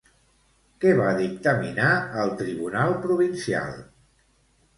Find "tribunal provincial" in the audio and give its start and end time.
2.41-3.79